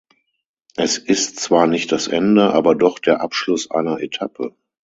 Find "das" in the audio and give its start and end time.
1.91-2.07